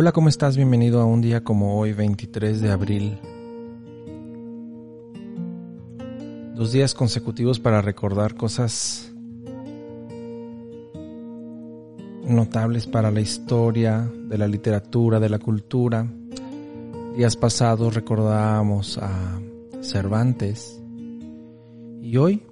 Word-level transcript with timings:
Hola, 0.00 0.12
¿cómo 0.12 0.28
estás? 0.28 0.56
Bienvenido 0.56 1.00
a 1.00 1.04
un 1.06 1.20
día 1.20 1.42
como 1.42 1.76
hoy, 1.76 1.92
23 1.92 2.60
de 2.60 2.70
abril. 2.70 3.18
Dos 6.54 6.70
días 6.70 6.94
consecutivos 6.94 7.58
para 7.58 7.82
recordar 7.82 8.36
cosas 8.36 9.12
notables 12.22 12.86
para 12.86 13.10
la 13.10 13.20
historia, 13.20 14.08
de 14.28 14.38
la 14.38 14.46
literatura, 14.46 15.18
de 15.18 15.30
la 15.30 15.40
cultura. 15.40 16.06
Días 17.16 17.34
pasados 17.34 17.92
recordábamos 17.92 18.98
a 18.98 19.40
Cervantes 19.80 20.80
y 22.00 22.16
hoy 22.18 22.44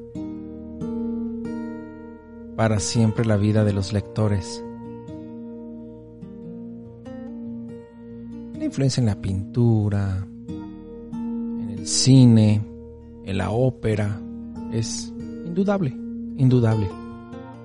para 2.54 2.78
siempre 2.78 3.24
la 3.24 3.36
vida 3.36 3.64
de 3.64 3.72
los 3.72 3.92
lectores. 3.92 4.64
La 8.56 8.64
influencia 8.64 9.00
en 9.00 9.06
la 9.06 9.20
pintura, 9.20 10.26
cine, 11.90 12.62
en 13.24 13.36
la 13.36 13.50
ópera, 13.50 14.20
es 14.72 15.12
indudable, 15.44 15.90
indudable. 16.36 16.88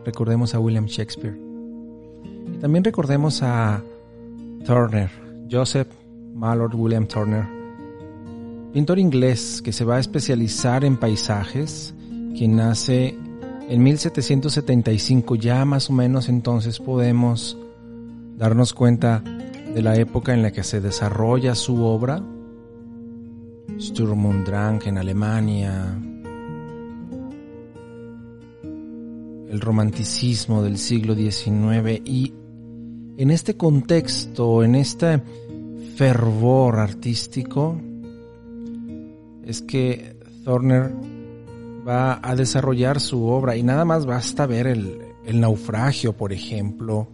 Recordemos 0.03 0.55
a 0.55 0.59
William 0.59 0.87
Shakespeare. 0.87 1.39
Y 2.53 2.57
también 2.57 2.83
recordemos 2.83 3.43
a 3.43 3.83
Turner, 4.65 5.11
Joseph 5.49 5.87
Mallord 6.33 6.73
William 6.73 7.05
Turner, 7.05 7.45
pintor 8.73 8.97
inglés 8.97 9.61
que 9.63 9.71
se 9.71 9.85
va 9.85 9.97
a 9.97 9.99
especializar 9.99 10.83
en 10.83 10.97
paisajes, 10.97 11.93
quien 12.35 12.55
nace 12.55 13.15
en 13.69 13.83
1775, 13.83 15.35
ya 15.35 15.63
más 15.65 15.89
o 15.91 15.93
menos 15.93 16.29
entonces 16.29 16.79
podemos 16.79 17.57
darnos 18.37 18.73
cuenta 18.73 19.23
de 19.73 19.81
la 19.83 19.95
época 19.95 20.33
en 20.33 20.41
la 20.41 20.51
que 20.51 20.63
se 20.63 20.81
desarrolla 20.81 21.53
su 21.53 21.83
obra 21.83 22.23
Sturm 23.79 24.25
und 24.25 24.45
Drang 24.45 24.81
en 24.85 24.97
Alemania, 24.97 25.99
el 29.49 29.59
romanticismo 29.61 30.63
del 30.63 30.77
siglo 30.77 31.15
XIX 31.15 32.01
y 32.05 32.33
en 33.17 33.31
este 33.31 33.55
contexto, 33.55 34.63
en 34.63 34.75
este 34.75 35.21
fervor 35.95 36.79
artístico, 36.79 37.79
es 39.43 39.61
que 39.61 40.15
Thorner 40.43 40.93
va 41.87 42.19
a 42.21 42.35
desarrollar 42.35 42.99
su 42.99 43.25
obra 43.25 43.55
y 43.55 43.63
nada 43.63 43.85
más 43.85 44.05
basta 44.05 44.45
ver 44.45 44.67
el, 44.67 44.99
el 45.25 45.39
naufragio, 45.39 46.13
por 46.13 46.33
ejemplo, 46.33 47.07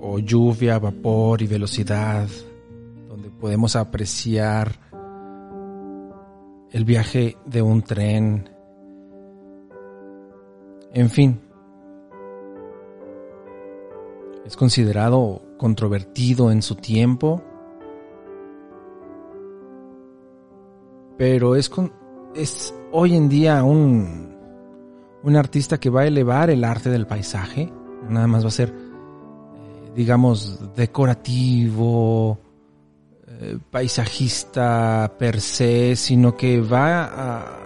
o 0.00 0.18
lluvia, 0.18 0.78
vapor 0.78 1.42
y 1.42 1.46
velocidad, 1.46 2.28
podemos 3.44 3.76
apreciar 3.76 4.80
el 6.70 6.86
viaje 6.86 7.36
de 7.44 7.60
un 7.60 7.82
tren, 7.82 8.48
en 10.94 11.10
fin. 11.10 11.42
Es 14.46 14.56
considerado 14.56 15.42
controvertido 15.58 16.50
en 16.50 16.62
su 16.62 16.76
tiempo, 16.76 17.42
pero 21.18 21.54
es, 21.54 21.70
es 22.34 22.74
hoy 22.92 23.14
en 23.14 23.28
día 23.28 23.62
un, 23.62 24.38
un 25.22 25.36
artista 25.36 25.78
que 25.78 25.90
va 25.90 26.00
a 26.00 26.06
elevar 26.06 26.48
el 26.48 26.64
arte 26.64 26.88
del 26.88 27.06
paisaje, 27.06 27.70
nada 28.08 28.26
más 28.26 28.42
va 28.42 28.48
a 28.48 28.52
ser, 28.52 28.70
eh, 28.70 29.92
digamos, 29.94 30.74
decorativo, 30.74 32.38
eh, 33.40 33.58
paisajista 33.70 35.12
per 35.18 35.40
se, 35.40 35.96
sino 35.96 36.36
que 36.36 36.60
va 36.60 37.56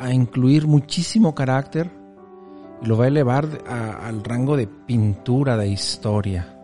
a, 0.00 0.12
incluir 0.12 0.66
muchísimo 0.66 1.34
carácter 1.34 1.90
y 2.80 2.86
lo 2.86 2.96
va 2.96 3.04
a 3.04 3.08
elevar 3.08 3.46
al 3.66 4.22
rango 4.24 4.56
de 4.56 4.66
pintura 4.66 5.56
de 5.56 5.68
historia. 5.68 6.54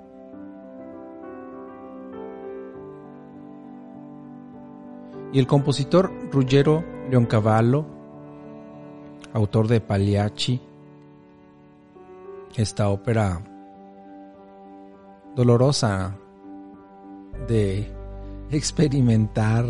Y 5.33 5.39
el 5.39 5.47
compositor 5.47 6.13
Ruggero 6.31 6.85
Leoncavallo, 7.11 7.85
autor 9.33 9.67
de 9.67 9.81
Pagliacci, 9.81 10.61
esta 12.57 12.89
ópera 12.89 13.41
dolorosa 15.35 16.17
de 17.47 17.87
experimentar 18.51 19.67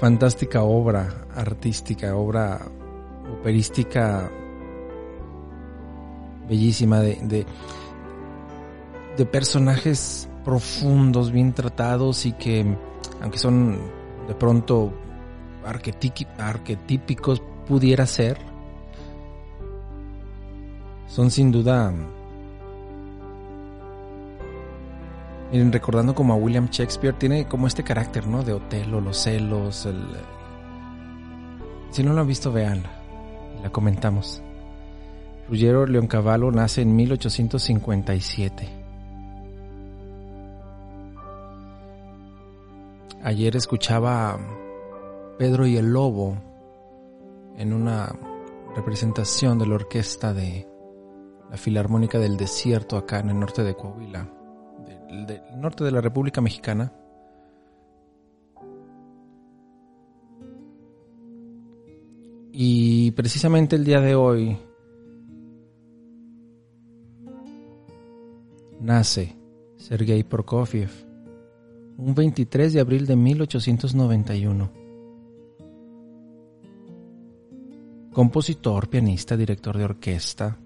fantástica 0.00 0.62
obra 0.62 1.26
artística, 1.34 2.16
obra 2.16 2.60
operística 3.38 4.30
bellísima 6.48 7.00
de, 7.00 7.46
de, 9.16 9.26
personajes 9.26 10.28
profundos, 10.44 11.30
bien 11.30 11.52
tratados 11.52 12.26
y 12.26 12.32
que, 12.32 12.76
aunque 13.20 13.38
son 13.38 13.78
de 14.26 14.34
pronto 14.34 14.92
arquetípicos, 15.64 17.40
pudiera 17.68 18.06
ser, 18.06 18.38
son 21.06 21.30
sin 21.30 21.52
duda... 21.52 21.92
Miren, 25.52 25.70
recordando 25.70 26.14
como 26.14 26.32
a 26.32 26.36
William 26.36 26.68
Shakespeare, 26.70 27.14
tiene 27.18 27.46
como 27.46 27.66
este 27.66 27.84
carácter, 27.84 28.26
¿no? 28.26 28.42
De 28.42 28.54
Otelo, 28.54 29.02
los 29.02 29.18
celos, 29.18 29.84
el... 29.84 30.02
Si 31.90 32.02
no 32.02 32.14
lo 32.14 32.22
han 32.22 32.26
visto, 32.26 32.50
veanla. 32.50 32.90
La 33.62 33.68
comentamos. 33.68 34.42
Ruggiero 35.48 35.84
Leoncavallo 35.86 36.50
nace 36.50 36.80
en 36.80 36.96
1857. 36.96 38.68
Ayer 43.22 43.54
escuchaba 43.54 44.38
Pedro 45.38 45.66
y 45.66 45.76
el 45.76 45.92
Lobo 45.92 46.38
en 47.58 47.74
una 47.74 48.10
representación 48.74 49.58
de 49.58 49.66
la 49.66 49.74
orquesta 49.74 50.32
de 50.32 50.66
la 51.50 51.58
Filarmónica 51.58 52.18
del 52.18 52.38
Desierto 52.38 52.96
acá 52.96 53.20
en 53.20 53.28
el 53.28 53.38
norte 53.38 53.62
de 53.62 53.74
Coahuila, 53.74 54.28
del, 55.26 55.42
norte 55.56 55.84
de 55.84 55.90
la 55.90 56.00
República 56.00 56.40
Mexicana. 56.40 56.92
Y 62.52 63.10
precisamente 63.12 63.76
el 63.76 63.84
día 63.84 64.00
de 64.00 64.14
hoy 64.14 64.58
nace 68.80 69.36
Sergei 69.76 70.22
Prokofiev, 70.22 70.90
un 71.96 72.14
23 72.14 72.72
de 72.72 72.80
abril 72.80 73.06
de 73.06 73.16
1891. 73.16 74.70
Compositor, 78.12 78.88
pianista, 78.90 79.36
director 79.36 79.78
de 79.78 79.84
orquesta, 79.84 80.58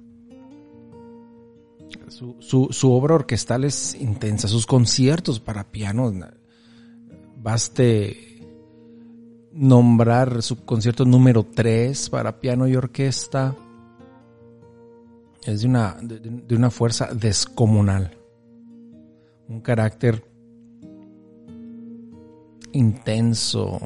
su, 2.17 2.93
obra 2.93 3.15
orquestal 3.15 3.65
es 3.65 3.95
intensa, 3.95 4.49
sus 4.49 4.67
conciertos 4.67 5.39
para 5.39 5.71
piano, 5.71 6.13
baste 7.37 8.43
nombrar 9.53 10.43
su 10.43 10.65
concierto 10.65 11.05
número 11.05 11.45
3 11.45 12.09
para 12.11 12.41
piano 12.41 12.67
y 12.67 12.77
orquesta, 12.77 13.55
es 15.45 15.61
de 15.61 15.69
una, 15.69 15.97
de 16.01 16.57
una 16.57 16.71
fuerza 16.71 17.11
descomunal, 17.13 18.17
un 19.49 19.61
carácter 19.61 20.25
intenso, 22.73 23.79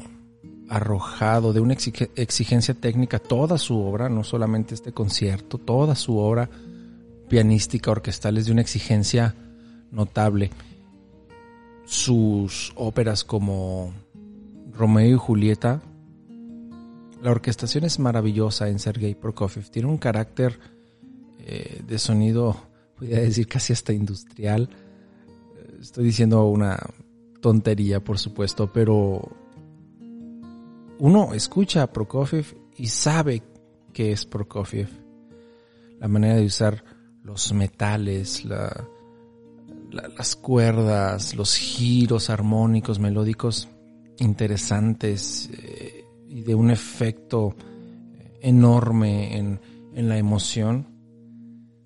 arrojado, 0.69 1.51
de 1.51 1.59
una 1.59 1.73
exigencia 1.73 2.73
técnica, 2.73 3.19
toda 3.19 3.57
su 3.57 3.77
obra, 3.77 4.07
no 4.07 4.23
solamente 4.23 4.73
este 4.73 4.93
concierto, 4.93 5.57
toda 5.57 5.95
su 5.95 6.17
obra 6.17 6.49
pianística 7.31 7.89
orquestal 7.91 8.37
es 8.37 8.47
de 8.47 8.51
una 8.51 8.59
exigencia 8.59 9.35
notable. 9.89 10.51
Sus 11.85 12.73
óperas 12.75 13.23
como 13.23 13.93
Romeo 14.73 15.15
y 15.15 15.17
Julieta, 15.17 15.81
la 17.21 17.31
orquestación 17.31 17.85
es 17.85 17.99
maravillosa 17.99 18.67
en 18.67 18.79
Sergei 18.79 19.15
Prokofiev. 19.15 19.69
Tiene 19.69 19.87
un 19.87 19.97
carácter 19.97 20.59
eh, 21.39 21.81
de 21.87 21.99
sonido, 21.99 22.57
podría 22.97 23.21
decir 23.21 23.47
casi 23.47 23.71
hasta 23.71 23.93
industrial. 23.93 24.69
Estoy 25.79 26.03
diciendo 26.03 26.43
una 26.49 26.77
tontería, 27.39 28.03
por 28.03 28.19
supuesto, 28.19 28.73
pero 28.73 29.21
uno 30.99 31.33
escucha 31.33 31.83
a 31.83 31.93
Prokofiev 31.93 32.57
y 32.75 32.87
sabe 32.87 33.41
que 33.93 34.11
es 34.11 34.25
Prokofiev. 34.25 34.89
La 35.97 36.09
manera 36.09 36.35
de 36.35 36.45
usar 36.45 36.83
los 37.23 37.53
metales, 37.53 38.45
las 39.91 40.35
cuerdas, 40.35 41.35
los 41.35 41.55
giros 41.55 42.29
armónicos, 42.29 42.99
melódicos 42.99 43.69
interesantes 44.19 45.49
eh, 45.53 46.05
y 46.27 46.41
de 46.41 46.55
un 46.55 46.71
efecto 46.71 47.55
enorme 48.41 49.37
en, 49.37 49.59
en, 49.93 50.09
la 50.09 50.17
emoción. 50.17 50.87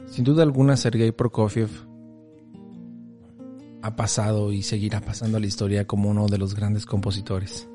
Sin 0.08 0.24
duda 0.24 0.44
alguna, 0.44 0.78
Sergei 0.78 1.12
Prokofiev 1.12 1.70
ha 3.82 3.96
pasado 3.96 4.52
y 4.52 4.64
seguirá 4.64 5.02
pasando 5.02 5.38
a 5.38 5.40
la 5.40 5.48
historia 5.48 5.86
como 5.86 6.10
uno 6.10 6.28
de 6.28 6.38
los 6.38 6.56
grandes 6.56 6.86
compositores. 6.86 7.68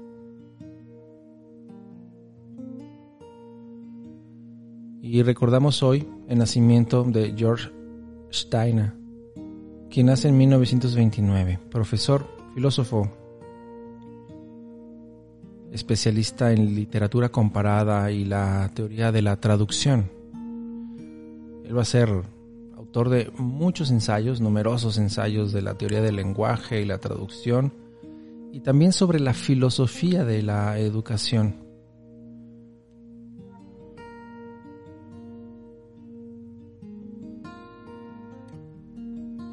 Y 5.02 5.22
recordamos 5.22 5.82
hoy 5.82 6.06
el 6.28 6.38
nacimiento 6.38 7.04
de 7.04 7.34
George 7.34 7.70
Steiner, 8.30 8.92
quien 9.90 10.06
nace 10.06 10.28
en 10.28 10.36
1929, 10.36 11.58
profesor, 11.70 12.26
filósofo, 12.54 13.10
especialista 15.72 16.52
en 16.52 16.74
literatura 16.74 17.30
comparada 17.30 18.10
y 18.10 18.26
la 18.26 18.70
teoría 18.74 19.10
de 19.10 19.22
la 19.22 19.40
traducción. 19.40 20.10
Él 21.64 21.76
va 21.76 21.82
a 21.82 21.86
ser 21.86 22.10
autor 22.76 23.08
de 23.08 23.32
muchos 23.38 23.90
ensayos, 23.90 24.42
numerosos 24.42 24.98
ensayos 24.98 25.52
de 25.52 25.62
la 25.62 25.74
teoría 25.74 26.02
del 26.02 26.16
lenguaje 26.16 26.82
y 26.82 26.84
la 26.84 26.98
traducción, 26.98 27.72
y 28.52 28.60
también 28.60 28.92
sobre 28.92 29.18
la 29.18 29.32
filosofía 29.32 30.24
de 30.24 30.42
la 30.42 30.78
educación. 30.78 31.69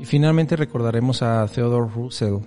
Finalmente 0.07 0.55
recordaremos 0.55 1.21
a 1.21 1.45
Theodore 1.47 1.91
Russell, 1.93 2.37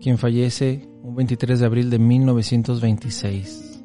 quien 0.00 0.18
fallece 0.18 0.86
un 1.02 1.14
23 1.14 1.60
de 1.60 1.66
abril 1.66 1.88
de 1.88 1.98
1926. 1.98 3.82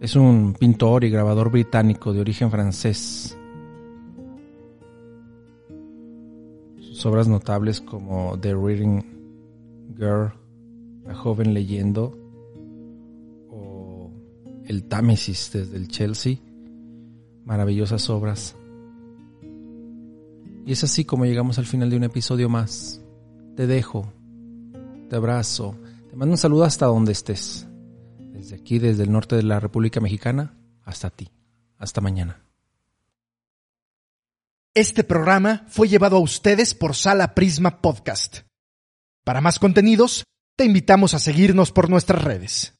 Es 0.00 0.16
un 0.16 0.54
pintor 0.58 1.04
y 1.04 1.10
grabador 1.10 1.50
británico 1.50 2.12
de 2.12 2.20
origen 2.20 2.50
francés. 2.50 3.36
Sus 6.78 7.06
obras 7.06 7.26
notables 7.26 7.80
como 7.80 8.38
The 8.38 8.54
Reading 8.54 9.00
Girl, 9.96 10.32
La 11.06 11.14
joven 11.14 11.54
leyendo, 11.54 12.18
o 13.50 14.10
El 14.66 14.84
Támesis 14.84 15.50
desde 15.54 15.78
el 15.78 15.88
Chelsea, 15.88 16.36
maravillosas 17.46 18.10
obras. 18.10 18.56
Y 20.70 20.74
es 20.74 20.84
así 20.84 21.04
como 21.04 21.24
llegamos 21.26 21.58
al 21.58 21.66
final 21.66 21.90
de 21.90 21.96
un 21.96 22.04
episodio 22.04 22.48
más. 22.48 23.00
Te 23.56 23.66
dejo, 23.66 24.12
te 25.08 25.16
abrazo, 25.16 25.76
te 26.08 26.14
mando 26.14 26.34
un 26.34 26.38
saludo 26.38 26.62
hasta 26.62 26.86
donde 26.86 27.10
estés. 27.10 27.66
Desde 28.20 28.54
aquí, 28.54 28.78
desde 28.78 29.02
el 29.02 29.10
norte 29.10 29.34
de 29.34 29.42
la 29.42 29.58
República 29.58 29.98
Mexicana, 29.98 30.54
hasta 30.84 31.10
ti. 31.10 31.28
Hasta 31.76 32.00
mañana. 32.00 32.44
Este 34.72 35.02
programa 35.02 35.66
fue 35.66 35.88
llevado 35.88 36.18
a 36.18 36.20
ustedes 36.20 36.72
por 36.72 36.94
Sala 36.94 37.34
Prisma 37.34 37.82
Podcast. 37.82 38.42
Para 39.24 39.40
más 39.40 39.58
contenidos, 39.58 40.22
te 40.54 40.66
invitamos 40.66 41.14
a 41.14 41.18
seguirnos 41.18 41.72
por 41.72 41.90
nuestras 41.90 42.22
redes. 42.22 42.79